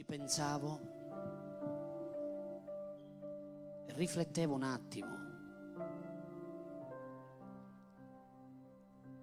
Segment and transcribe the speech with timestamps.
[0.00, 0.80] Oggi pensavo
[3.88, 5.18] riflettevo un attimo.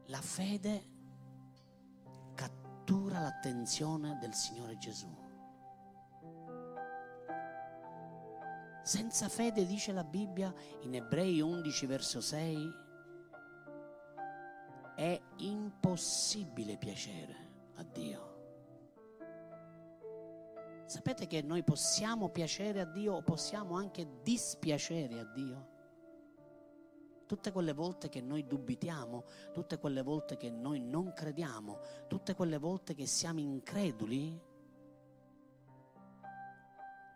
[0.06, 0.84] La fede
[2.36, 5.10] cattura l'attenzione del Signore Gesù.
[8.84, 12.72] Senza fede, dice la Bibbia in Ebrei 11 verso 6,
[14.96, 17.36] è impossibile piacere
[17.78, 18.27] a Dio.
[20.88, 25.76] Sapete che noi possiamo piacere a Dio o possiamo anche dispiacere a Dio?
[27.26, 32.58] Tutte quelle volte che noi dubitiamo, tutte quelle volte che noi non crediamo, tutte quelle
[32.58, 34.42] volte che siamo increduli,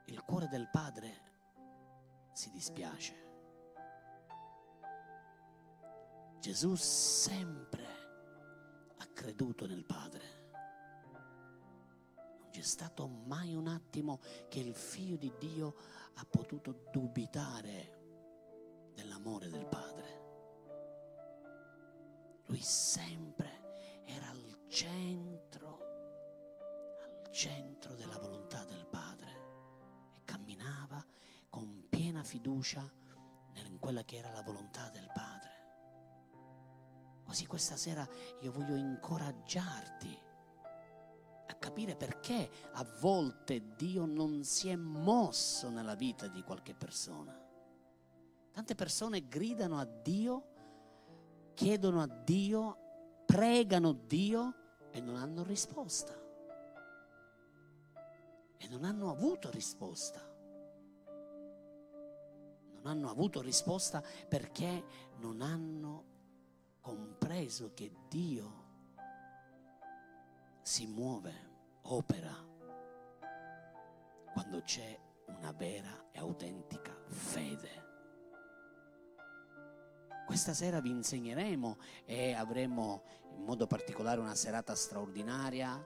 [0.07, 1.21] il cuore del Padre
[2.34, 3.15] si dispiace.
[6.40, 7.85] Gesù sempre
[8.98, 10.30] ha creduto nel Padre
[12.52, 14.20] c'è stato mai un attimo
[14.50, 15.76] che il figlio di Dio
[16.16, 17.99] ha potuto dubitare
[18.93, 20.20] dell'amore del Padre.
[22.46, 25.80] Lui sempre era al centro,
[27.02, 29.30] al centro della volontà del Padre
[30.13, 31.04] e camminava
[31.49, 32.88] con piena fiducia
[33.54, 35.49] in quella che era la volontà del Padre.
[37.24, 38.05] Così questa sera
[38.41, 40.30] io voglio incoraggiarti
[41.52, 47.38] a capire perché a volte Dio non si è mosso nella vita di qualche persona.
[48.52, 50.43] Tante persone gridano a Dio,
[51.54, 52.77] chiedono a Dio,
[53.26, 54.55] pregano Dio
[54.91, 56.13] e non hanno risposta.
[58.58, 60.20] E non hanno avuto risposta.
[62.74, 64.84] Non hanno avuto risposta perché
[65.18, 66.06] non hanno
[66.80, 68.60] compreso che Dio
[70.72, 71.34] si muove,
[71.81, 72.34] opera,
[74.31, 77.69] quando c'è una vera e autentica fede.
[80.25, 83.04] Questa sera vi insegneremo e avremo
[83.36, 85.86] in modo particolare una serata straordinaria,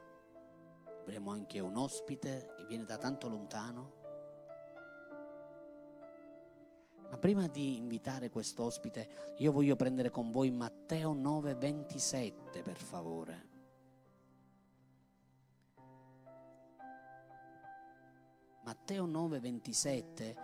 [1.01, 3.93] avremo anche un ospite che viene da tanto lontano.
[7.09, 13.54] Ma prima di invitare questo ospite, io voglio prendere con voi Matteo 9:27, per favore.
[18.65, 20.35] Matteo 9, 27,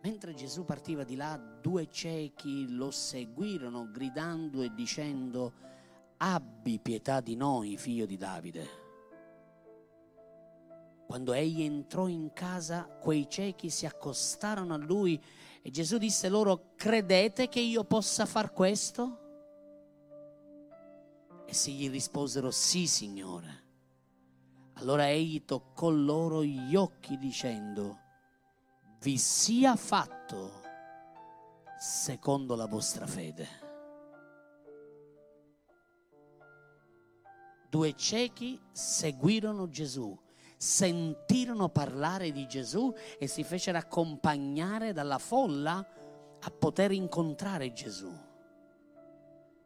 [0.00, 5.52] mentre Gesù partiva di là, due ciechi lo seguirono gridando e dicendo,
[6.16, 8.68] abbi pietà di noi, figlio di Davide.
[11.06, 15.22] Quando egli entrò in casa, quei ciechi si accostarono a lui
[15.60, 19.18] e Gesù disse loro, credete che io possa far questo?
[21.44, 23.68] E se gli risposero, sì, Signore.
[24.80, 27.98] Allora egli toccò loro gli occhi dicendo,
[29.00, 30.62] vi sia fatto
[31.78, 33.46] secondo la vostra fede.
[37.68, 40.18] Due ciechi seguirono Gesù,
[40.56, 45.86] sentirono parlare di Gesù e si fecero accompagnare dalla folla
[46.40, 48.28] a poter incontrare Gesù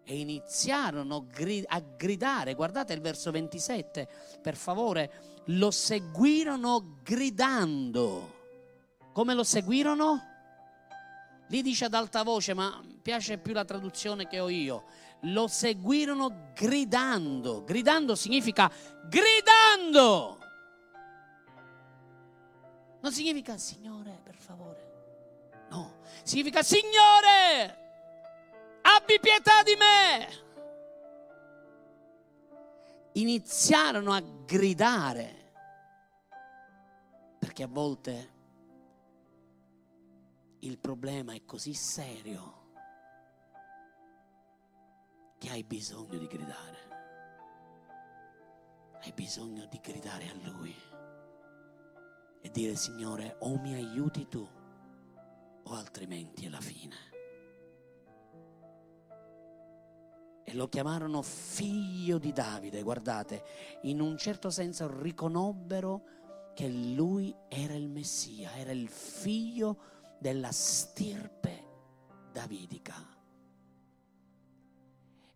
[0.04, 1.26] e iniziarono
[1.66, 4.08] a gridare, guardate il verso 27,
[4.42, 8.42] per favore, lo seguirono gridando.
[9.12, 10.32] Come lo seguirono?
[11.48, 14.84] Lì dice ad alta voce, ma piace più la traduzione che ho io.
[15.22, 17.64] Lo seguirono gridando.
[17.64, 18.70] Gridando significa
[19.08, 20.38] gridando.
[23.00, 24.92] Non significa Signore, per favore.
[25.70, 27.83] No, significa Signore,
[29.04, 30.42] abbi pietà di me.
[33.12, 35.52] Iniziarono a gridare,
[37.38, 38.32] perché a volte
[40.60, 42.62] il problema è così serio
[45.38, 46.92] che hai bisogno di gridare.
[49.02, 50.74] Hai bisogno di gridare a Lui
[52.40, 54.48] e dire Signore o mi aiuti tu
[55.62, 57.13] o altrimenti è la fine.
[60.54, 62.82] Lo chiamarono figlio di Davide.
[62.82, 63.44] Guardate,
[63.82, 66.02] in un certo senso riconobbero
[66.54, 71.64] che lui era il Messia, era il figlio della stirpe
[72.32, 72.94] davidica.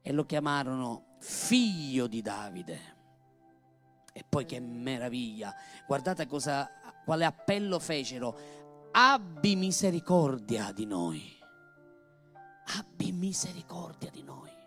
[0.00, 2.97] E lo chiamarono figlio di Davide.
[4.12, 5.55] E poi che meraviglia,
[5.87, 6.69] guardate cosa,
[7.05, 8.56] quale appello fecero.
[8.91, 11.37] Abbi misericordia di noi.
[12.79, 14.58] Abbi misericordia di noi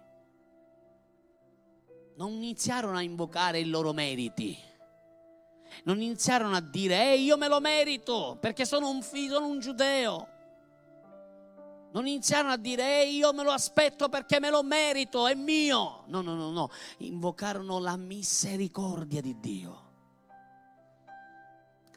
[2.22, 4.56] non iniziarono a invocare i loro meriti.
[5.86, 9.60] Non iniziarono a dire, ehi, io me lo merito perché sono un figlio, sono un
[9.60, 10.28] giudeo.
[11.94, 16.04] Non iniziarono a dire, ehi, io me lo aspetto perché me lo merito, è mio.
[16.08, 16.70] No, no, no, no.
[16.98, 19.90] Invocarono la misericordia di Dio.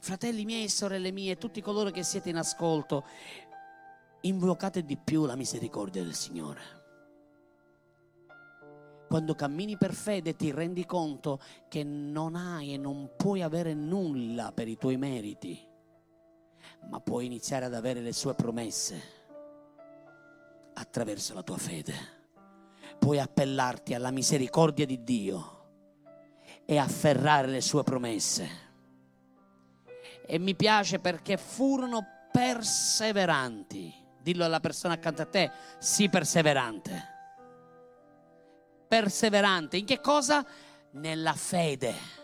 [0.00, 3.04] Fratelli miei e sorelle mie, tutti coloro che siete in ascolto,
[4.22, 6.83] invocate di più la misericordia del Signore.
[9.14, 11.38] Quando cammini per fede ti rendi conto
[11.69, 15.56] che non hai e non puoi avere nulla per i tuoi meriti,
[16.88, 19.02] ma puoi iniziare ad avere le sue promesse
[20.75, 21.94] attraverso la tua fede.
[22.99, 25.67] Puoi appellarti alla misericordia di Dio
[26.64, 28.49] e afferrare le sue promesse.
[30.26, 33.94] E mi piace perché furono perseveranti.
[34.20, 37.12] Dillo alla persona accanto a te, sii perseverante
[38.94, 39.76] perseverante.
[39.76, 40.46] In che cosa?
[40.93, 42.23] Nella fede.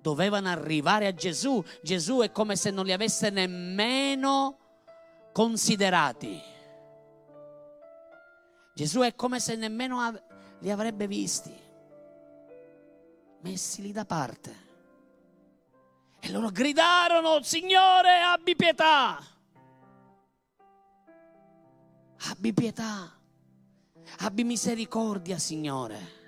[0.00, 1.60] Dovevano arrivare a Gesù.
[1.82, 4.58] Gesù è come se non li avesse nemmeno
[5.32, 6.40] considerati.
[8.72, 10.16] Gesù è come se nemmeno
[10.60, 11.52] li avrebbe visti,
[13.40, 14.70] messi lì da parte.
[16.20, 19.18] E loro gridarono, Signore, abbi pietà.
[22.30, 23.20] Abbi pietà.
[24.18, 26.20] Abbi misericordia, Signore.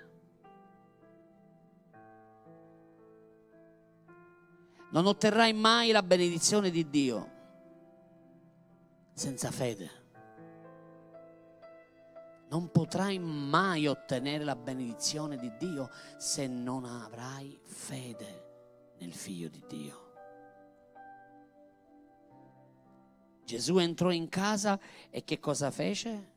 [4.91, 7.32] Non otterrai mai la benedizione di Dio
[9.12, 10.03] senza fede.
[12.49, 19.65] Non potrai mai ottenere la benedizione di Dio se non avrai fede nel Figlio di
[19.67, 20.03] Dio.
[23.44, 24.79] Gesù entrò in casa
[25.11, 26.33] e che cosa fece?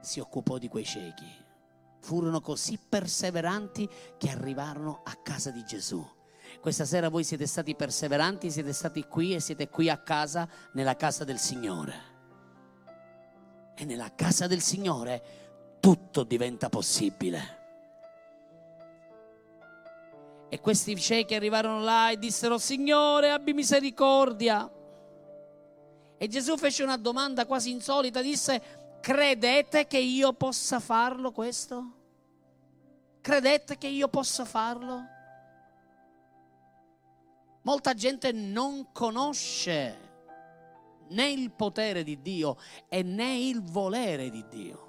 [0.00, 1.26] Si occupò di quei ciechi.
[2.00, 6.04] Furono così perseveranti che arrivarono a casa di Gesù.
[6.60, 10.96] Questa sera voi siete stati perseveranti, siete stati qui e siete qui a casa, nella
[10.96, 12.08] casa del Signore.
[13.74, 17.58] E nella casa del Signore tutto diventa possibile.
[20.48, 24.68] E questi ciechi arrivarono là e dissero, Signore, abbi misericordia.
[26.18, 28.60] E Gesù fece una domanda quasi insolita, disse,
[29.00, 31.98] Credete che io possa farlo questo?
[33.20, 35.18] Credete che io possa farlo?
[37.62, 40.08] Molta gente non conosce
[41.08, 42.56] né il potere di Dio
[42.88, 44.88] e né il volere di Dio.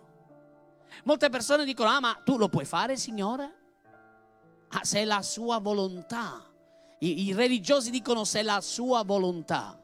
[1.03, 3.59] Molte persone dicono, ah ma tu lo puoi fare Signore?
[4.69, 6.45] Ah, se è la sua volontà.
[6.99, 9.80] I, I religiosi dicono se è la sua volontà.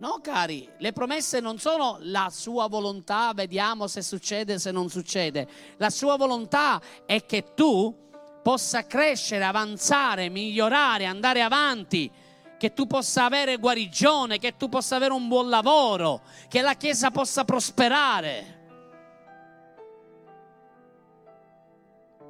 [0.00, 5.46] No, cari, le promesse non sono la sua volontà, vediamo se succede, se non succede.
[5.76, 7.94] La sua volontà è che tu
[8.42, 12.10] possa crescere, avanzare, migliorare, andare avanti,
[12.56, 17.10] che tu possa avere guarigione, che tu possa avere un buon lavoro, che la Chiesa
[17.10, 18.58] possa prosperare.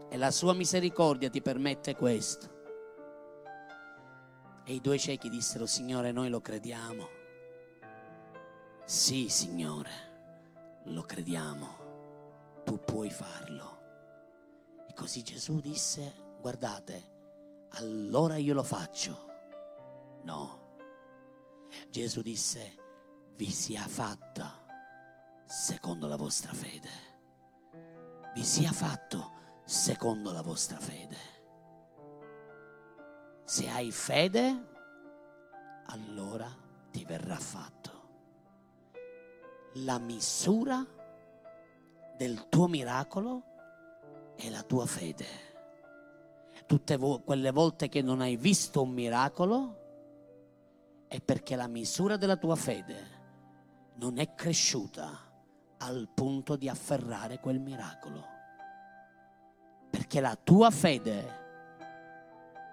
[0.08, 2.58] E la sua misericordia ti permette questo.
[4.64, 7.18] E i due ciechi dissero, Signore, noi lo crediamo
[8.90, 13.78] sì, Signore, lo crediamo, tu puoi farlo.
[14.88, 19.28] E così Gesù disse, guardate, allora io lo faccio.
[20.24, 20.78] No.
[21.88, 22.78] Gesù disse,
[23.36, 24.66] vi sia fatta
[25.46, 26.90] secondo la vostra fede.
[28.34, 31.16] Vi sia fatto secondo la vostra fede.
[33.44, 34.68] Se hai fede,
[35.86, 36.52] allora
[36.90, 37.99] ti verrà fatto
[39.74, 40.84] la misura
[42.16, 43.42] del tuo miracolo
[44.36, 45.26] è la tua fede.
[46.66, 49.78] Tutte vo- quelle volte che non hai visto un miracolo
[51.06, 53.18] è perché la misura della tua fede
[53.94, 55.28] non è cresciuta
[55.78, 58.24] al punto di afferrare quel miracolo.
[59.90, 61.38] Perché la tua fede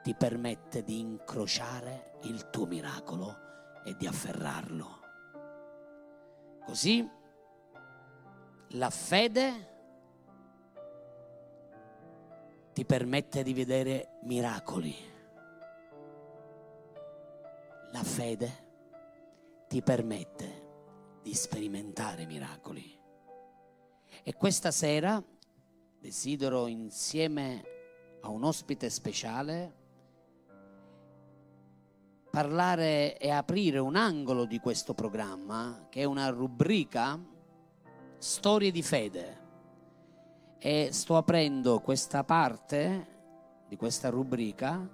[0.03, 3.35] ti permette di incrociare il tuo miracolo
[3.83, 4.96] e di afferrarlo.
[6.77, 7.09] Così
[8.73, 9.67] la fede
[12.71, 14.95] ti permette di vedere miracoli.
[17.91, 18.65] La fede
[19.67, 20.65] ti permette
[21.23, 22.95] di sperimentare miracoli.
[24.21, 25.19] E questa sera
[25.99, 27.63] desidero insieme
[28.21, 29.86] a un ospite speciale
[32.37, 37.19] parlare e aprire un angolo di questo programma, che è una rubrica
[38.19, 39.41] storie di fede
[40.59, 43.07] e sto aprendo questa parte
[43.67, 44.87] di questa rubrica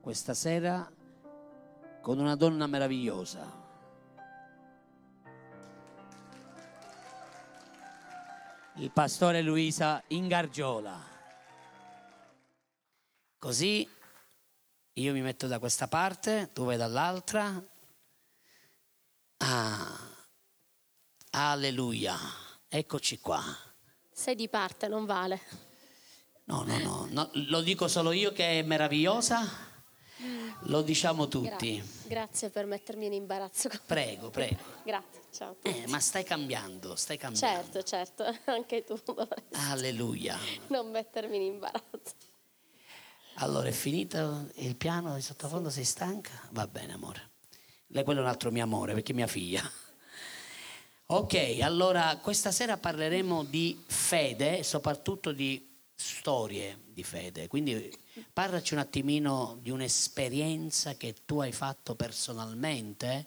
[0.00, 0.90] questa sera
[2.00, 3.60] con una donna meravigliosa.
[8.78, 11.00] Il pastore Luisa Ingargiola.
[13.38, 13.88] Così
[14.94, 17.62] io mi metto da questa parte, tu vai dall'altra.
[19.38, 19.98] Ah,
[21.30, 22.16] alleluia.
[22.68, 23.42] Eccoci qua.
[24.12, 25.40] Sei di parte, non vale.
[26.44, 29.48] No, no, no, no, lo dico solo io che è meravigliosa,
[30.64, 31.76] lo diciamo tutti.
[31.76, 33.70] Grazie, Grazie per mettermi in imbarazzo.
[33.86, 34.60] Prego, prego.
[34.84, 35.56] Grazie, ciao.
[35.62, 37.62] Eh, ma stai cambiando, stai cambiando.
[37.62, 39.00] Certo, certo, anche tu
[39.52, 40.38] Alleluia.
[40.66, 42.30] non mettermi in imbarazzo.
[43.36, 45.70] Allora, è finito il piano di sottofondo?
[45.70, 46.32] Sei stanca?
[46.50, 47.30] Va bene, amore.
[47.88, 49.62] Lei quello è un altro mio amore, perché è mia figlia.
[51.06, 57.48] Ok, allora questa sera parleremo di fede e soprattutto di storie di fede.
[57.48, 57.94] Quindi
[58.32, 63.26] parlaci un attimino di un'esperienza che tu hai fatto personalmente,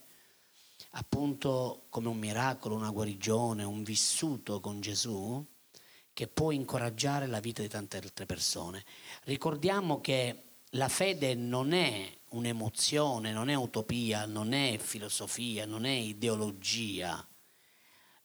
[0.92, 5.46] appunto come un miracolo, una guarigione, un vissuto con Gesù,
[6.12, 8.84] che può incoraggiare la vita di tante altre persone.
[9.26, 15.92] Ricordiamo che la fede non è un'emozione, non è utopia, non è filosofia, non è
[15.92, 17.28] ideologia.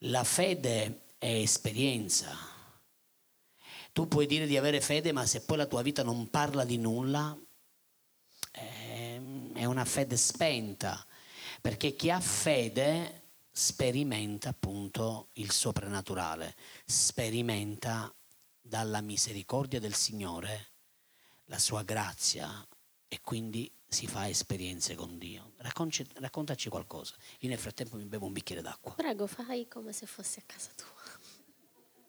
[0.04, 2.58] La fede è esperienza
[3.92, 6.78] tu puoi dire di avere fede, ma se poi la tua vita non parla di
[6.78, 7.36] nulla,
[8.52, 11.04] ehm, è una fede spenta,
[11.60, 16.54] perché chi ha fede sperimenta appunto il soprannaturale,
[16.84, 18.12] sperimenta
[18.60, 20.69] dalla misericordia del Signore
[21.50, 22.66] la sua grazia
[23.08, 25.52] e quindi si fa esperienze con Dio.
[25.56, 27.14] Racconci, raccontaci qualcosa.
[27.40, 28.92] Io nel frattempo mi bevo un bicchiere d'acqua.
[28.92, 30.88] Prego, fai come se fossi a casa tua.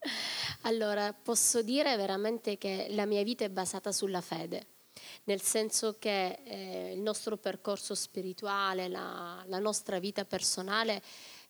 [0.63, 4.67] Allora, posso dire veramente che la mia vita è basata sulla fede,
[5.23, 11.01] nel senso che eh, il nostro percorso spirituale, la, la nostra vita personale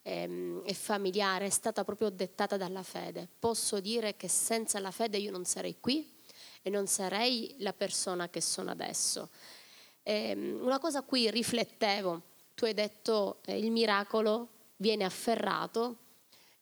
[0.03, 3.27] ehm, e familiare è stata proprio dettata dalla fede.
[3.37, 6.19] Posso dire che senza la fede io non sarei qui
[6.61, 9.29] e non sarei la persona che sono adesso.
[10.03, 12.21] Eh, una cosa a cui riflettevo,
[12.55, 15.97] tu hai detto eh, il miracolo viene afferrato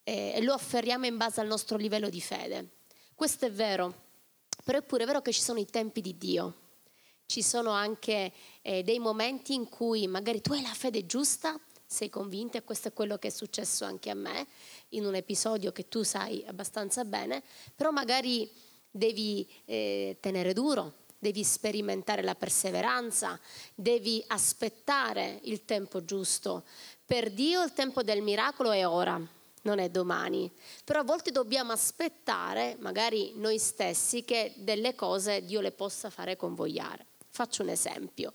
[0.04, 2.70] eh, e lo afferriamo in base al nostro livello di fede.
[3.16, 4.08] Questo è vero,
[4.64, 6.68] però è pure vero che ci sono i tempi di Dio.
[7.26, 12.10] Ci sono anche eh, dei momenti in cui magari tu hai la fede giusta, sei
[12.10, 14.48] convinta e questo è quello che è successo anche a me
[14.90, 17.44] in un episodio che tu sai abbastanza bene,
[17.76, 18.50] però magari
[18.92, 23.40] devi eh, tenere duro, devi sperimentare la perseveranza,
[23.76, 26.64] devi aspettare il tempo giusto.
[27.06, 29.20] Per Dio il tempo del miracolo è ora
[29.62, 30.50] non è domani.
[30.86, 36.38] Però a volte dobbiamo aspettare, magari noi stessi, che delle cose Dio le possa fare
[36.38, 37.06] convogliare.
[37.30, 38.34] Faccio un esempio.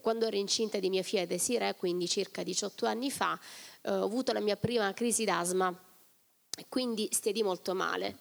[0.00, 3.38] Quando ero incinta di mia figlia Desiree, quindi circa 18 anni fa,
[3.82, 5.90] eh, ho avuto la mia prima crisi d'asma
[6.68, 8.18] quindi stiedi molto male.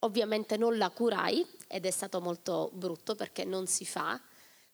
[0.00, 4.20] Ovviamente non la curai ed è stato molto brutto perché non si fa,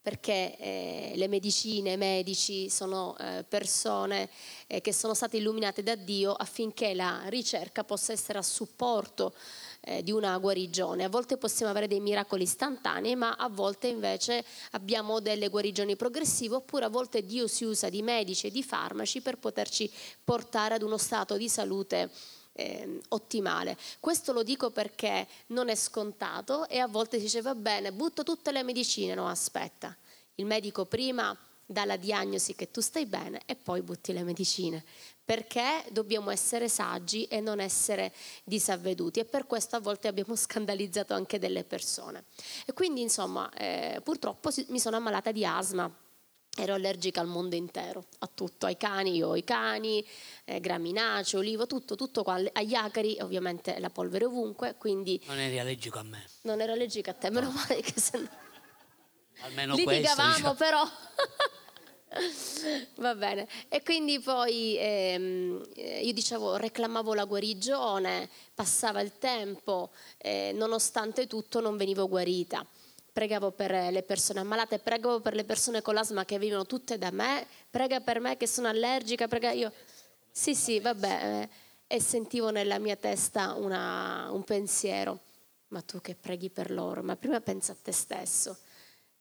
[0.06, 4.30] perché eh, le medicine, i medici sono eh, persone
[4.68, 9.35] eh, che sono state illuminate da Dio affinché la ricerca possa essere a supporto
[9.80, 11.02] eh, di una guarigione.
[11.02, 16.54] A volte possiamo avere dei miracoli istantanei, ma a volte invece abbiamo delle guarigioni progressive,
[16.54, 19.90] oppure a volte Dio si usa di medici e di farmaci per poterci
[20.23, 22.11] portare ad uno stato di salute
[22.56, 23.76] eh, ottimale.
[24.00, 28.22] Questo lo dico perché non è scontato e a volte si dice va bene, butto
[28.22, 29.94] tutte le medicine, no aspetta,
[30.36, 31.36] il medico prima
[31.68, 34.84] dà la diagnosi che tu stai bene e poi butti le medicine,
[35.25, 38.12] perché dobbiamo essere saggi e non essere
[38.44, 42.25] disavveduti e per questo a volte abbiamo scandalizzato anche delle persone.
[42.64, 45.92] E quindi insomma eh, purtroppo mi sono ammalata di asma
[46.56, 50.04] ero allergica al mondo intero, a tutto, ai cani, io ho i cani,
[50.44, 55.20] eh, graminacee, olivo, tutto, tutto qua, agli acari, ovviamente la polvere ovunque, quindi...
[55.26, 56.25] Non eri allergico a me?
[56.42, 58.28] Non ero allergica a te, meno male che se no...
[59.40, 60.54] Almeno Litigavamo questo, diciamo.
[60.54, 60.88] però...
[62.96, 70.52] Va bene, e quindi poi ehm, io dicevo, reclamavo la guarigione, passava il tempo, eh,
[70.54, 72.66] nonostante tutto non venivo guarita
[73.16, 77.11] pregavo per le persone ammalate, pregavo per le persone con l'asma che vivono tutte da
[77.11, 79.73] me, prega per me che sono allergica, prega io.
[80.30, 81.49] Sì, sì, vabbè, eh,
[81.87, 85.20] e sentivo nella mia testa una, un pensiero,
[85.68, 88.58] ma tu che preghi per loro, ma prima pensa a te stesso.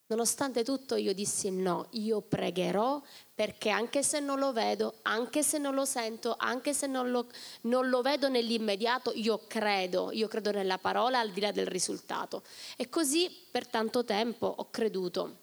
[0.07, 3.01] Nonostante tutto io dissi no, io pregherò
[3.33, 7.27] perché anche se non lo vedo, anche se non lo sento, anche se non lo,
[7.61, 12.43] non lo, vedo nell'immediato, io credo, io credo nella parola al di là del risultato.
[12.77, 15.37] E così per tanto tempo ho creduto.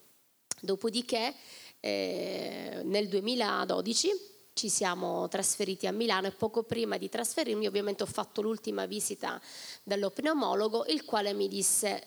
[0.61, 1.35] Dopodiché
[1.81, 4.11] eh, nel 2012
[4.53, 9.41] ci siamo trasferiti a Milano e poco prima di trasferirmi ovviamente ho fatto l'ultima visita
[9.83, 12.07] dallo pneumologo il quale mi disse,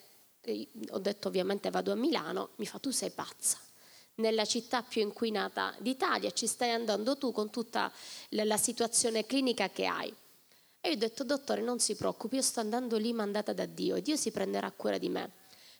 [0.90, 3.60] ho detto ovviamente vado a Milano, mi fa tu sei pazza
[4.16, 7.92] nella città più inquinata d'Italia, ci stai andando tu con tutta
[8.30, 10.14] la situazione clinica che hai.
[10.80, 13.96] E io ho detto, dottore, non si preoccupi, io sto andando lì mandata da Dio
[13.96, 15.32] e Dio si prenderà cura di me.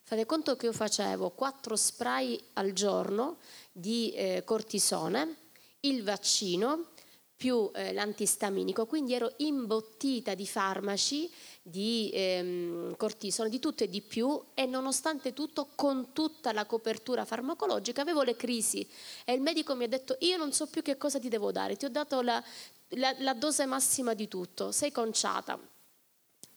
[0.02, 3.38] Fate conto che io facevo quattro spray al giorno
[3.72, 5.36] di eh, cortisone,
[5.82, 6.88] il vaccino
[7.36, 11.30] più eh, l'antistaminico, quindi ero imbottita di farmaci
[11.62, 17.26] di ehm, cortisone, di tutto e di più e nonostante tutto con tutta la copertura
[17.26, 18.88] farmacologica avevo le crisi
[19.26, 21.76] e il medico mi ha detto io non so più che cosa ti devo dare,
[21.76, 22.42] ti ho dato la,
[22.90, 25.60] la, la dose massima di tutto, sei conciata.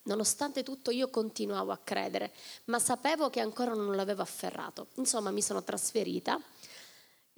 [0.02, 2.32] Nonostante tutto io continuavo a credere,
[2.66, 4.88] ma sapevo che ancora non l'avevo afferrato.
[4.94, 6.40] Insomma mi sono trasferita,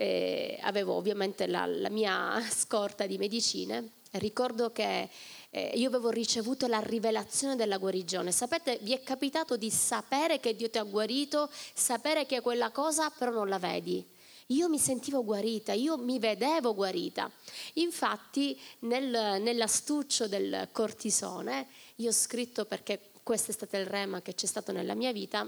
[0.00, 5.10] eh, avevo ovviamente la, la mia scorta di medicine, ricordo che
[5.50, 8.32] eh, io avevo ricevuto la rivelazione della guarigione.
[8.32, 12.70] Sapete, vi è capitato di sapere che Dio ti ha guarito, sapere che è quella
[12.70, 14.02] cosa però non la vedi.
[14.46, 17.30] Io mi sentivo guarita, io mi vedevo guarita.
[17.74, 21.66] Infatti nel, nell'astuccio del cortisone,
[21.96, 25.46] io ho scritto perché questo è stato il rema che c'è stato nella mia vita,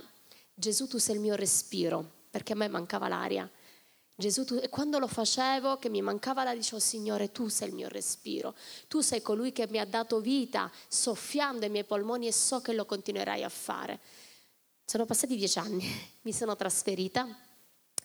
[0.55, 3.51] Gesù tu sei il mio respiro, perché a me mancava l'aria.
[4.23, 7.75] Gesù, tu, e quando lo facevo, che mi mancava la dicevo, Signore, tu sei il
[7.75, 8.55] mio respiro,
[8.87, 12.73] tu sei colui che mi ha dato vita, soffiando i miei polmoni e so che
[12.73, 13.99] lo continuerai a fare.
[14.85, 15.85] Sono passati dieci anni,
[16.23, 17.27] mi sono trasferita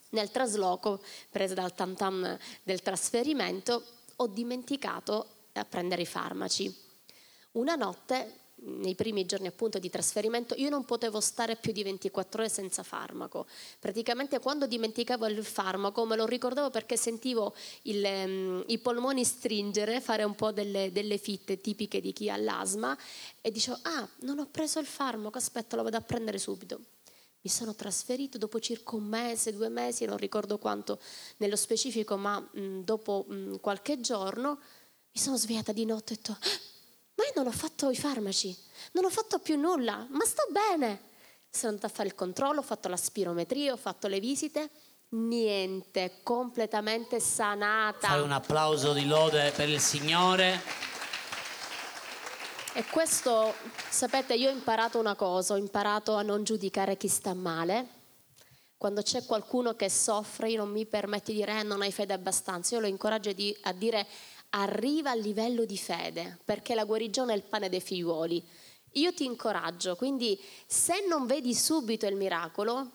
[0.10, 3.84] nel trasloco, presa dal tam tam del trasferimento,
[4.16, 6.76] ho dimenticato a prendere i farmaci.
[7.52, 12.42] Una notte nei primi giorni appunto di trasferimento, io non potevo stare più di 24
[12.42, 13.46] ore senza farmaco.
[13.80, 20.02] Praticamente quando dimenticavo il farmaco me lo ricordavo perché sentivo il, um, i polmoni stringere,
[20.02, 22.98] fare un po' delle, delle, fitte tipiche di chi ha l'asma
[23.41, 26.80] e dicevo, ah, non ho preso il farmaco, aspetta, lo vado a prendere subito.
[27.41, 31.00] Mi sono trasferito dopo circa un mese, due mesi, non ricordo quanto
[31.38, 34.60] nello specifico, ma mh, dopo mh, qualche giorno
[35.12, 36.76] mi sono svegliata di notte e ho detto...
[37.17, 38.56] Ma io non ho fatto i farmaci,
[38.91, 41.06] non ho fatto più nulla, ma sto bene.
[41.49, 44.69] Sono andata a fare il controllo, ho fatto la spirometria, ho fatto le visite,
[45.10, 48.08] niente, completamente sanata.
[48.08, 50.62] Fai un applauso di lode per il Signore.
[52.73, 53.56] E questo,
[53.89, 57.95] sapete, io ho imparato una cosa, ho imparato a non giudicare chi sta male.
[58.77, 62.13] Quando c'è qualcuno che soffre, io non mi permetto di dire eh, non hai fede
[62.13, 64.06] abbastanza, io lo incoraggio a dire
[64.50, 68.44] arriva al livello di fede, perché la guarigione è il pane dei figliuoli.
[68.94, 72.94] Io ti incoraggio, quindi se non vedi subito il miracolo,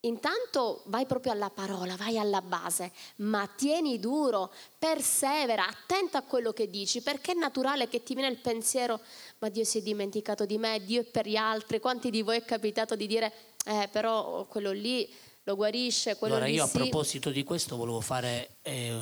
[0.00, 6.52] intanto vai proprio alla parola, vai alla base, ma tieni duro, persevera, attenta a quello
[6.52, 9.00] che dici, perché è naturale che ti viene il pensiero,
[9.38, 12.38] ma Dio si è dimenticato di me, Dio è per gli altri, quanti di voi
[12.38, 13.32] è capitato di dire,
[13.64, 15.08] eh però quello lì
[15.44, 18.92] lo guarisce, quello allora, io a proposito di questo volevo fare eh,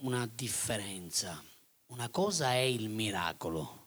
[0.00, 1.42] una differenza.
[1.86, 3.86] Una cosa è il miracolo,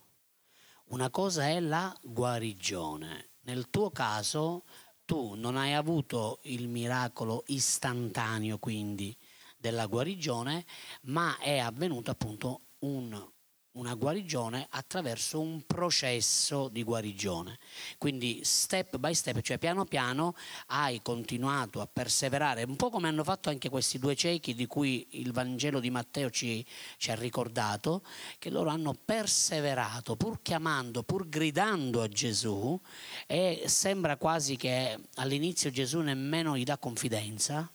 [0.86, 3.30] una cosa è la guarigione.
[3.42, 4.64] Nel tuo caso
[5.06, 9.16] tu non hai avuto il miracolo istantaneo quindi
[9.58, 10.66] della guarigione,
[11.04, 13.32] ma è avvenuto appunto un
[13.74, 17.58] una guarigione attraverso un processo di guarigione.
[17.98, 20.36] Quindi step by step, cioè piano piano
[20.68, 25.08] hai continuato a perseverare, un po' come hanno fatto anche questi due ciechi di cui
[25.12, 26.66] il Vangelo di Matteo ci,
[26.98, 28.04] ci ha ricordato,
[28.40, 32.78] che loro hanno perseverato pur chiamando, pur gridando a Gesù
[33.26, 37.72] e sembra quasi che all'inizio Gesù nemmeno gli dà confidenza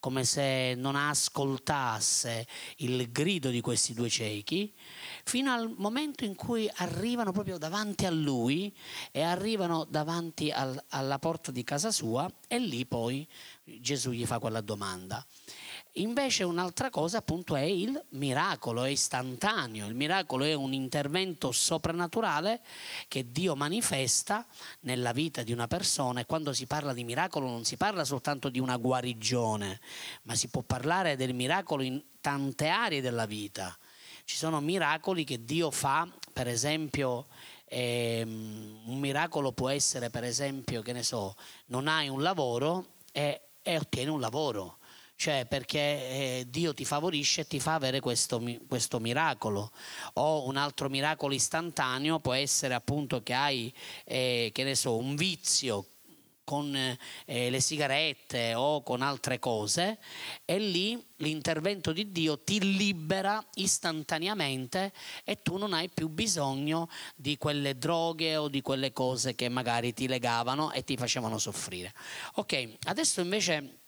[0.00, 4.72] come se non ascoltasse il grido di questi due ciechi,
[5.24, 8.74] fino al momento in cui arrivano proprio davanti a lui
[9.10, 13.26] e arrivano davanti al, alla porta di casa sua e lì poi
[13.64, 15.24] Gesù gli fa quella domanda.
[15.98, 22.60] Invece un'altra cosa appunto è il miracolo, è istantaneo, il miracolo è un intervento soprannaturale
[23.08, 24.46] che Dio manifesta
[24.80, 26.20] nella vita di una persona.
[26.20, 29.80] E quando si parla di miracolo non si parla soltanto di una guarigione,
[30.22, 33.76] ma si può parlare del miracolo in tante aree della vita.
[34.24, 37.26] Ci sono miracoli che Dio fa, per esempio,
[37.64, 41.34] ehm, un miracolo può essere per esempio, che ne so,
[41.66, 44.77] non hai un lavoro e e ottieni un lavoro
[45.18, 49.72] cioè perché eh, Dio ti favorisce e ti fa avere questo, questo, miracolo.
[50.14, 55.16] O un altro miracolo istantaneo può essere appunto che hai, eh, che ne so, un
[55.16, 55.86] vizio
[56.44, 59.98] con eh, le sigarette o con altre cose
[60.44, 64.92] e lì l'intervento di Dio ti libera istantaneamente
[65.24, 69.92] e tu non hai più bisogno di quelle droghe o di quelle cose che magari
[69.92, 71.92] ti legavano e ti facevano soffrire.
[72.34, 73.80] Ok, adesso invece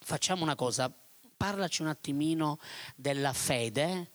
[0.00, 0.92] facciamo una cosa,
[1.36, 2.58] parlaci un attimino
[2.96, 4.10] della fede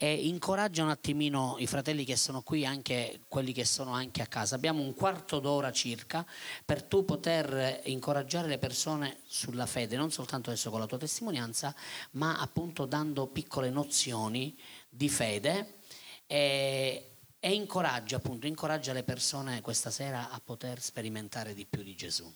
[0.00, 4.26] e incoraggia un attimino i fratelli che sono qui, anche quelli che sono anche a
[4.26, 4.54] casa.
[4.54, 6.24] Abbiamo un quarto d'ora circa
[6.64, 11.74] per tu poter incoraggiare le persone sulla fede, non soltanto adesso con la tua testimonianza,
[12.12, 14.56] ma appunto dando piccole nozioni
[14.88, 15.78] di fede
[16.26, 21.96] e, e incoraggia appunto, incoraggia le persone questa sera a poter sperimentare di più di
[21.96, 22.32] Gesù.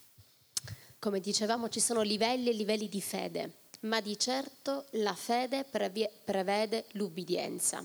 [1.03, 6.85] Come dicevamo ci sono livelli e livelli di fede, ma di certo la fede prevede
[6.93, 7.85] l'ubbidienza.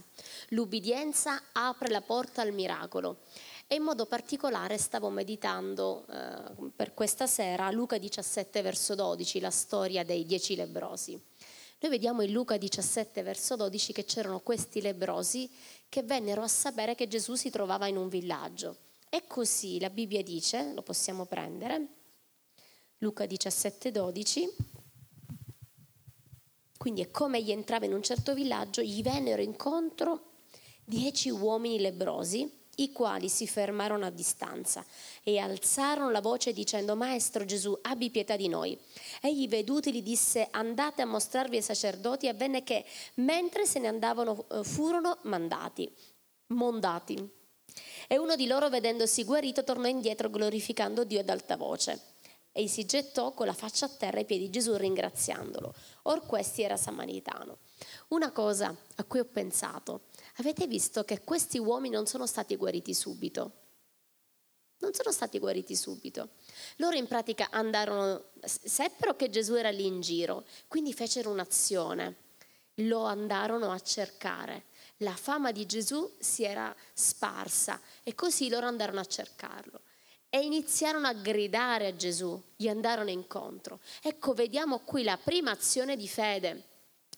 [0.50, 3.22] L'ubbidienza apre la porta al miracolo.
[3.66, 9.50] E in modo particolare stavo meditando eh, per questa sera Luca 17 verso 12, la
[9.50, 11.20] storia dei dieci lebrosi.
[11.80, 15.50] Noi vediamo in Luca 17 verso 12 che c'erano questi lebrosi
[15.90, 18.78] che vennero a sapere che Gesù si trovava in un villaggio.
[19.10, 21.97] E così la Bibbia dice, lo possiamo prendere,
[23.02, 24.56] Luca 17, 12.
[26.78, 30.32] Quindi è come egli entrava in un certo villaggio, gli vennero incontro
[30.84, 34.84] dieci uomini lebrosi, i quali si fermarono a distanza
[35.22, 38.76] e alzarono la voce dicendo, Maestro Gesù, abbi pietà di noi.
[39.22, 42.84] Egli veduti gli disse, andate a mostrarvi ai sacerdoti, avvenne che
[43.16, 45.88] mentre se ne andavano eh, furono mandati,
[46.48, 47.30] mondati.
[48.08, 52.16] E uno di loro, vedendosi guarito, tornò indietro glorificando Dio ad alta voce
[52.58, 55.76] e si gettò con la faccia a terra ai piedi di Gesù ringraziandolo.
[56.04, 57.60] Or questi era samaritano.
[58.08, 60.06] Una cosa a cui ho pensato,
[60.38, 63.52] avete visto che questi uomini non sono stati guariti subito?
[64.80, 66.30] Non sono stati guariti subito.
[66.78, 72.16] Loro in pratica andarono, seppero che Gesù era lì in giro, quindi fecero un'azione,
[72.78, 74.66] lo andarono a cercare.
[75.02, 79.82] La fama di Gesù si era sparsa e così loro andarono a cercarlo
[80.30, 83.80] e iniziarono a gridare a Gesù, gli andarono incontro.
[84.02, 86.64] Ecco, vediamo qui la prima azione di fede.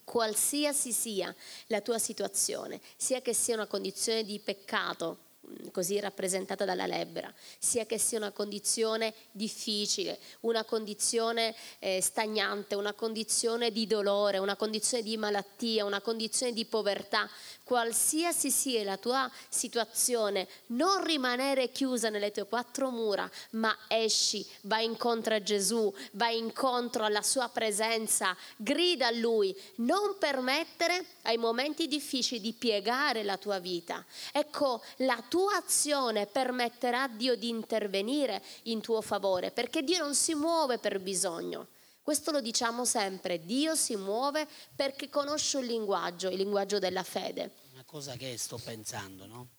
[0.04, 1.34] Qualsiasi sia
[1.68, 5.28] la tua situazione, sia che sia una condizione di peccato,
[5.72, 12.94] così rappresentata dalla lebbra, sia che sia una condizione difficile, una condizione eh, stagnante, una
[12.94, 17.30] condizione di dolore, una condizione di malattia, una condizione di povertà,
[17.70, 24.86] qualsiasi sia la tua situazione, non rimanere chiusa nelle tue quattro mura, ma esci, vai
[24.86, 31.88] incontro a Gesù, vai incontro alla sua presenza, grida a lui, non permettere ai momenti
[31.88, 34.04] difficili di piegare la tua vita.
[34.32, 40.16] Ecco, la tua azione permetterà a Dio di intervenire in tuo favore, perché Dio non
[40.16, 41.68] si muove per bisogno.
[42.10, 47.54] Questo lo diciamo sempre, Dio si muove perché conosce un linguaggio, il linguaggio della fede.
[47.74, 49.50] Una cosa che sto pensando, no?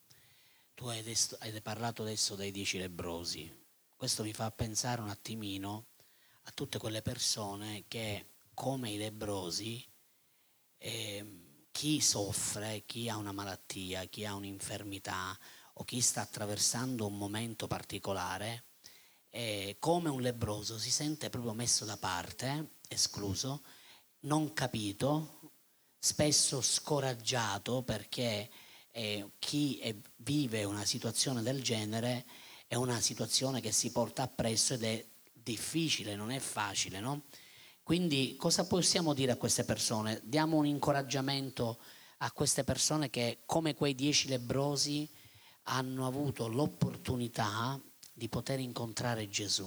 [0.74, 3.48] Tu hai, adesso, hai parlato adesso dei dieci lebrosi.
[3.94, 5.90] Questo mi fa pensare un attimino
[6.42, 9.86] a tutte quelle persone che, come i lebrosi,
[10.78, 11.24] eh,
[11.70, 15.38] chi soffre, chi ha una malattia, chi ha un'infermità,
[15.74, 18.64] o chi sta attraversando un momento particolare,
[19.30, 23.62] eh, come un lebroso si sente proprio messo da parte, escluso,
[24.20, 25.52] non capito,
[25.98, 28.50] spesso scoraggiato perché
[28.90, 32.26] eh, chi è, vive una situazione del genere
[32.66, 37.24] è una situazione che si porta appresso ed è difficile, non è facile, no?
[37.82, 40.20] Quindi cosa possiamo dire a queste persone?
[40.24, 41.80] Diamo un incoraggiamento
[42.18, 45.08] a queste persone che come quei dieci lebrosi
[45.64, 47.80] hanno avuto l'opportunità
[48.20, 49.66] di poter incontrare Gesù.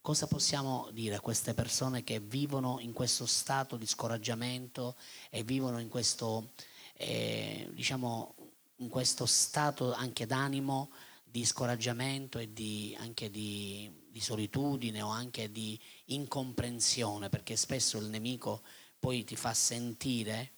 [0.00, 4.94] Cosa possiamo dire a queste persone che vivono in questo stato di scoraggiamento
[5.28, 6.52] e vivono in questo,
[6.92, 8.36] eh, diciamo,
[8.76, 10.92] in questo stato anche d'animo
[11.24, 15.76] di scoraggiamento e di, anche di, di solitudine o anche di
[16.06, 18.62] incomprensione, perché spesso il nemico
[19.00, 20.52] poi ti fa sentire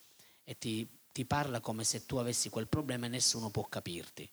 [0.45, 4.31] e ti, ti parla come se tu avessi quel problema e nessuno può capirti.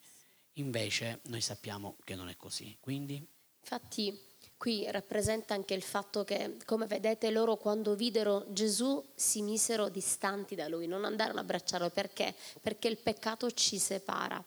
[0.59, 2.75] Invece noi sappiamo che non è così.
[2.79, 3.25] Quindi?
[3.61, 9.87] Infatti qui rappresenta anche il fatto che, come vedete, loro quando videro Gesù si misero
[9.87, 11.89] distanti da lui, non andarono a abbracciarlo.
[11.89, 12.35] Perché?
[12.61, 14.43] Perché il peccato ci separa.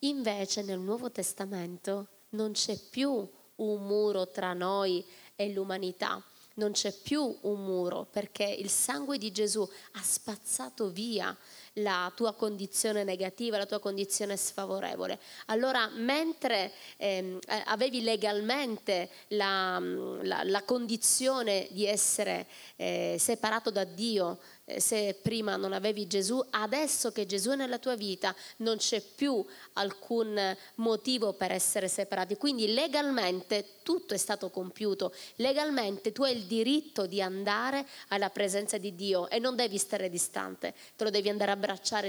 [0.00, 3.10] Invece nel Nuovo Testamento non c'è più
[3.56, 6.22] un muro tra noi e l'umanità.
[6.58, 11.36] non c'è più un muro perché il sangue di Gesù ha spazzato via
[11.78, 15.18] la tua condizione negativa, la tua condizione sfavorevole.
[15.46, 19.78] Allora, mentre ehm, avevi legalmente la,
[20.22, 26.44] la, la, condizione di essere eh, separato da Dio, eh, se prima non avevi Gesù,
[26.50, 32.36] adesso che Gesù è nella tua vita non c'è più alcun motivo per essere separati.
[32.36, 38.76] Quindi legalmente tutto è stato compiuto, legalmente tu hai il diritto di andare alla presenza
[38.76, 41.56] di Dio e non devi stare distante, te lo devi andare a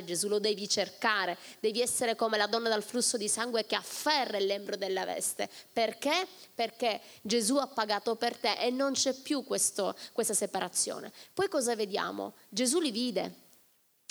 [0.04, 4.38] Gesù, lo devi cercare, devi essere come la donna dal flusso di sangue che afferra
[4.38, 5.50] il lembro della veste.
[5.74, 6.28] Perché?
[6.54, 11.12] Perché Gesù ha pagato per te e non c'è più questo, questa separazione.
[11.34, 12.34] Poi cosa vediamo?
[12.48, 13.48] Gesù li vide.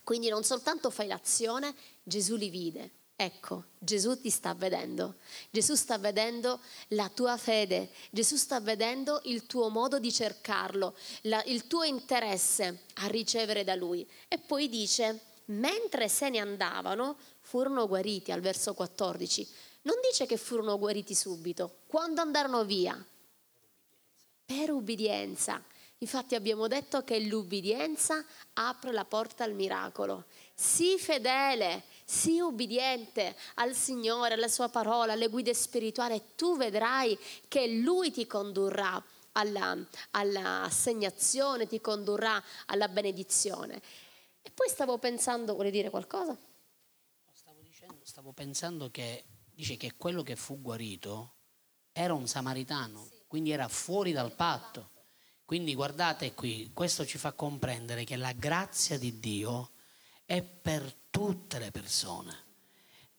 [0.05, 2.91] Quindi non soltanto fai l'azione, Gesù li vide.
[3.21, 5.17] Ecco, Gesù ti sta vedendo.
[5.51, 7.91] Gesù sta vedendo la tua fede.
[8.11, 13.75] Gesù sta vedendo il tuo modo di cercarlo, la, il tuo interesse a ricevere da
[13.75, 14.09] Lui.
[14.29, 19.49] E poi dice, mentre se ne andavano, furono guariti al verso 14.
[19.83, 23.03] Non dice che furono guariti subito, quando andarono via.
[24.45, 25.63] Per ubbidienza.
[25.99, 30.27] Infatti abbiamo detto che l'ubbidienza apre la porta al miracolo.
[30.55, 37.19] Sii fedele, sii ubbidiente al Signore, alla sua parola, alle guide spirituali e tu vedrai
[37.49, 39.77] che Lui ti condurrà alla,
[40.13, 43.83] all'assegnazione, ti condurrà alla benedizione.
[44.49, 46.35] E poi stavo pensando, vuole dire qualcosa?
[47.31, 51.35] Stavo, dicendo, stavo pensando che dice che quello che fu guarito
[51.93, 53.25] era un samaritano, sì.
[53.27, 54.93] quindi era fuori dal patto.
[55.45, 59.73] Quindi guardate qui, questo ci fa comprendere che la grazia di Dio
[60.25, 62.45] è per tutte le persone.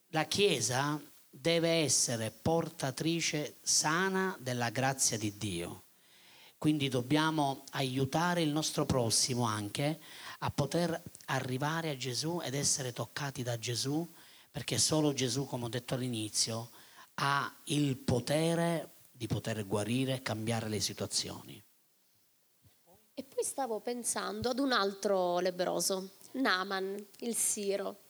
[0.07, 5.83] La Chiesa deve essere portatrice sana della grazia di Dio.
[6.57, 9.99] Quindi dobbiamo aiutare il nostro prossimo anche
[10.39, 14.07] a poter arrivare a Gesù ed essere toccati da Gesù,
[14.51, 16.71] perché solo Gesù, come ho detto all'inizio,
[17.15, 21.61] ha il potere di poter guarire e cambiare le situazioni.
[23.13, 28.03] E poi stavo pensando ad un altro lebroso, Naman, il Siro.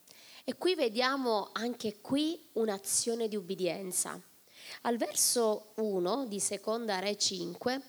[0.44, 4.22] E qui vediamo anche qui un'azione di ubbidienza.
[4.82, 7.82] Al verso 1 di Seconda Re 5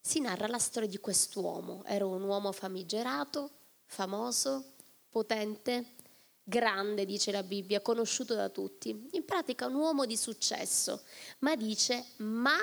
[0.00, 1.84] si narra la storia di quest'uomo.
[1.84, 3.55] Era un uomo famigerato,
[3.86, 4.74] famoso,
[5.08, 5.94] potente,
[6.42, 9.08] grande, dice la Bibbia, conosciuto da tutti.
[9.12, 11.02] In pratica un uomo di successo,
[11.40, 12.56] ma dice, ma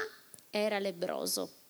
[0.50, 1.62] era lebroso.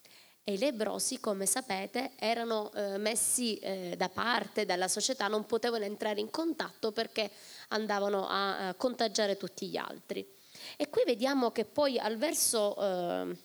[0.43, 5.85] E i lebrosi, come sapete, erano eh, messi eh, da parte dalla società, non potevano
[5.85, 7.31] entrare in contatto perché
[7.69, 10.27] andavano a, a contagiare tutti gli altri.
[10.75, 13.37] E qui vediamo che poi al verso eh,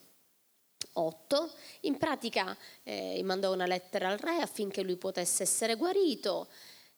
[0.98, 1.50] 8,
[1.82, 6.48] in pratica eh, mandò una lettera al re affinché lui potesse essere guarito.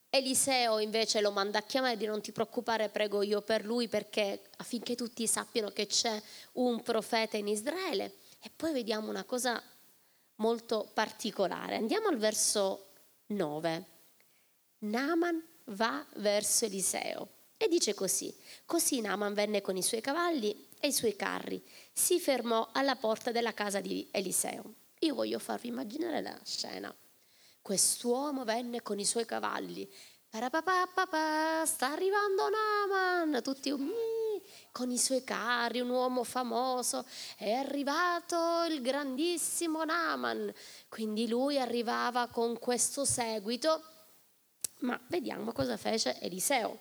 [0.09, 4.41] Eliseo invece lo manda a chiamare di non ti preoccupare, prego io per lui perché
[4.57, 6.21] affinché tutti sappiano che c'è
[6.53, 8.15] un profeta in Israele.
[8.41, 9.61] E poi vediamo una cosa
[10.35, 11.75] molto particolare.
[11.75, 12.87] Andiamo al verso
[13.27, 13.85] 9.
[14.79, 18.35] Naaman va verso Eliseo e dice così.
[18.65, 21.63] Così Naaman venne con i suoi cavalli e i suoi carri,
[21.93, 24.73] si fermò alla porta della casa di Eliseo.
[24.99, 26.93] Io voglio farvi immaginare la scena.
[27.61, 29.89] Quest'uomo venne con i suoi cavalli.
[30.29, 34.41] Parapapapapa, sta arrivando Naaman, tutti umili
[34.71, 37.05] con i suoi carri, un uomo famoso,
[37.37, 40.53] è arrivato il grandissimo Naaman.
[40.87, 43.83] Quindi lui arrivava con questo seguito,
[44.79, 46.79] ma vediamo cosa fece Eliseo.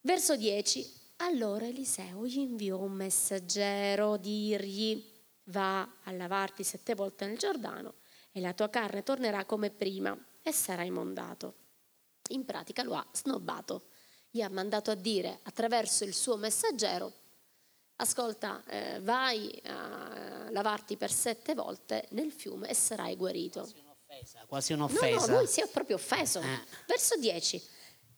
[0.00, 0.97] Verso 10.
[1.20, 7.94] Allora Eliseo gli inviò un messaggero, dirgli va a lavarti sette volte nel Giordano
[8.32, 11.54] e la tua carne tornerà come prima e sarai mondato.
[12.30, 13.88] In pratica lo ha snobbato
[14.30, 17.12] gli ha mandato a dire attraverso il suo messaggero,
[17.96, 23.60] ascolta, eh, vai a lavarti per sette volte nel fiume e sarai guarito.
[23.60, 24.44] Quasi un'offesa.
[24.46, 25.26] Quasi un'offesa.
[25.26, 26.40] No, no, lui si è proprio offeso.
[26.40, 26.60] Eh.
[26.86, 27.62] Verso 10,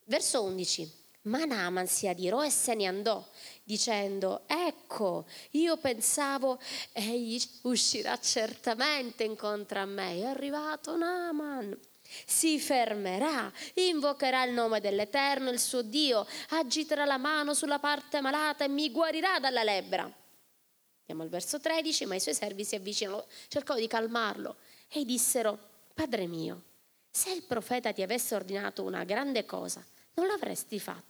[0.07, 1.00] verso 11.
[1.23, 3.27] Ma Naaman si adirò e se ne andò,
[3.63, 6.59] dicendo, ecco, io pensavo,
[6.93, 10.17] egli uscirà certamente incontro a me.
[10.17, 11.79] È arrivato Naaman
[12.27, 18.65] si fermerà, invocherà il nome dell'Eterno, il suo Dio, agiterà la mano sulla parte malata
[18.65, 20.03] e mi guarirà dalla lebbra.
[20.03, 24.57] Andiamo al verso 13, ma i suoi servi si avvicinano, cercò di calmarlo
[24.89, 25.59] e dissero,
[25.95, 26.63] Padre mio,
[27.11, 31.10] se il profeta ti avesse ordinato una grande cosa, non l'avresti fatto,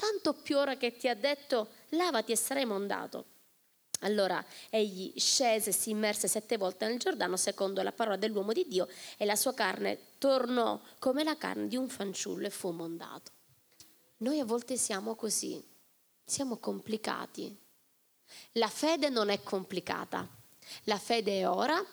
[0.00, 3.26] tanto più ora che ti ha detto, lavati e sarai mondato.
[4.00, 8.66] Allora egli scese e si immerse sette volte nel Giordano secondo la parola dell'uomo di
[8.66, 13.32] Dio e la sua carne tornò come la carne di un fanciullo e fu mondato.
[14.18, 15.62] Noi a volte siamo così,
[16.24, 17.54] siamo complicati.
[18.52, 20.26] La fede non è complicata,
[20.84, 21.84] la fede è ora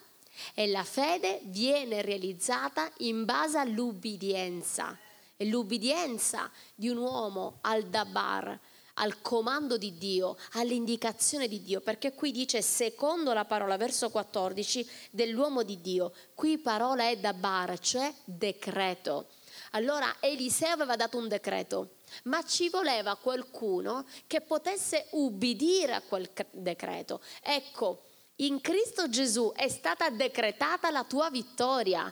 [0.53, 4.97] e la fede viene realizzata in base all'ubbidienza.
[5.37, 8.59] E l'ubbidienza di un uomo al Dabar,
[8.95, 14.89] al comando di Dio, all'indicazione di Dio, perché qui dice secondo la parola, verso 14,
[15.11, 16.11] dell'uomo di Dio.
[16.33, 19.27] Qui parola è Dabar, cioè decreto.
[19.71, 26.29] Allora Eliseo aveva dato un decreto, ma ci voleva qualcuno che potesse ubbidire a quel
[26.51, 27.21] decreto.
[27.41, 28.03] Ecco,
[28.37, 32.11] in Cristo Gesù è stata decretata la tua vittoria,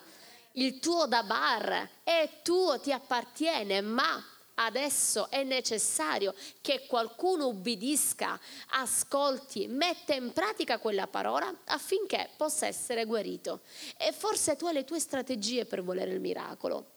[0.56, 4.24] il tuo dabar è tuo, ti appartiene, ma
[4.56, 8.40] adesso è necessario che qualcuno ubbidisca,
[8.70, 13.62] ascolti, metta in pratica quella parola affinché possa essere guarito.
[13.98, 16.92] E forse tu hai le tue strategie per volere il miracolo.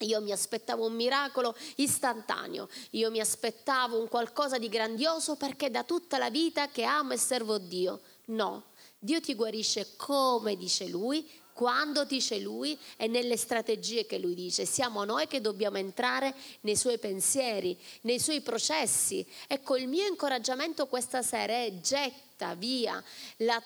[0.00, 5.82] Io mi aspettavo un miracolo istantaneo, io mi aspettavo un qualcosa di grandioso perché da
[5.82, 8.00] tutta la vita che amo e servo Dio.
[8.26, 8.66] No,
[8.96, 14.64] Dio ti guarisce come dice Lui, quando dice Lui e nelle strategie che Lui dice.
[14.64, 19.26] Siamo noi che dobbiamo entrare nei Suoi pensieri, nei Suoi processi.
[19.48, 23.02] Ecco, il mio incoraggiamento questa sera è getta via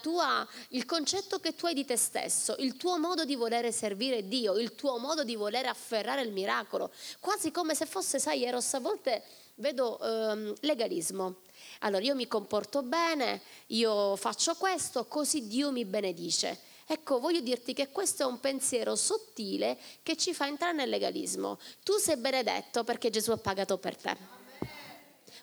[0.00, 4.26] tua, il concetto che tu hai di te stesso, il tuo modo di volere servire
[4.26, 8.72] Dio, il tuo modo di volere afferrare il miracolo, quasi come se fosse, sai, Eros,
[8.72, 9.22] a volte
[9.56, 11.42] vedo ehm, legalismo.
[11.80, 16.70] Allora io mi comporto bene, io faccio questo, così Dio mi benedice.
[16.92, 21.58] Ecco, voglio dirti che questo è un pensiero sottile che ci fa entrare nel legalismo.
[21.82, 24.14] Tu sei benedetto perché Gesù ha pagato per te.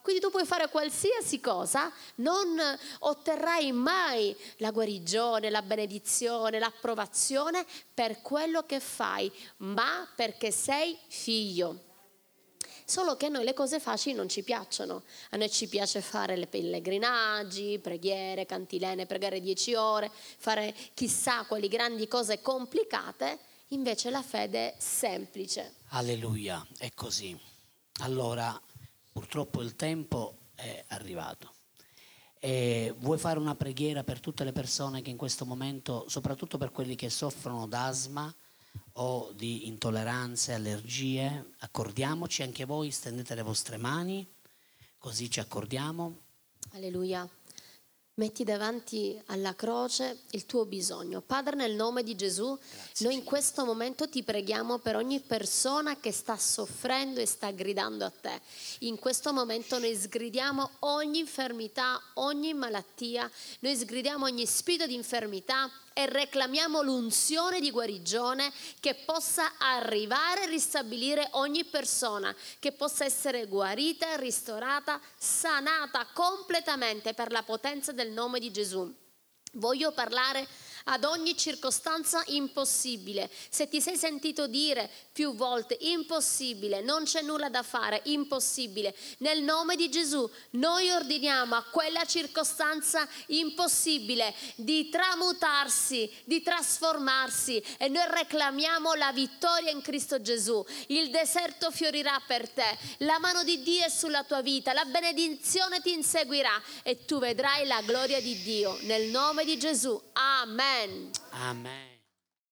[0.04, 2.56] Quindi tu puoi fare qualsiasi cosa, non
[3.00, 11.89] otterrai mai la guarigione, la benedizione, l'approvazione per quello che fai, ma perché sei figlio.
[12.90, 15.04] Solo che a noi le cose facili non ci piacciono.
[15.30, 21.68] A noi ci piace fare le pellegrinaggi, preghiere, cantilene, pregare dieci ore, fare chissà quali
[21.68, 23.38] grandi cose complicate.
[23.68, 25.76] Invece la fede è semplice.
[25.90, 27.40] Alleluia, è così.
[28.00, 28.60] Allora,
[29.12, 31.54] purtroppo il tempo è arrivato.
[32.40, 36.72] E vuoi fare una preghiera per tutte le persone che in questo momento, soprattutto per
[36.72, 38.34] quelli che soffrono d'asma,
[38.94, 44.28] o di intolleranze, allergie, accordiamoci anche voi, stendete le vostre mani,
[44.98, 46.18] così ci accordiamo.
[46.74, 47.28] Alleluia.
[48.20, 51.22] Metti davanti alla croce il tuo bisogno.
[51.22, 55.98] Padre, nel nome di Gesù, Grazie, noi in questo momento ti preghiamo per ogni persona
[55.98, 58.42] che sta soffrendo e sta gridando a te.
[58.80, 65.72] In questo momento noi sgridiamo ogni infermità, ogni malattia, noi sgridiamo ogni spirito di infermità
[66.00, 73.48] e reclamiamo l'unzione di guarigione che possa arrivare e ristabilire ogni persona, che possa essere
[73.48, 78.90] guarita, ristorata, sanata completamente per la potenza del nome di Gesù.
[79.54, 80.48] Voglio parlare
[80.90, 83.30] ad ogni circostanza impossibile.
[83.50, 89.42] Se ti sei sentito dire più volte impossibile, non c'è nulla da fare, impossibile, nel
[89.42, 98.06] nome di Gesù noi ordiniamo a quella circostanza impossibile di tramutarsi, di trasformarsi e noi
[98.08, 100.64] reclamiamo la vittoria in Cristo Gesù.
[100.88, 105.82] Il deserto fiorirà per te, la mano di Dio è sulla tua vita, la benedizione
[105.82, 110.02] ti inseguirà e tu vedrai la gloria di Dio nel nome di Gesù.
[110.80, 111.12] Amen.
[111.34, 111.89] Amen.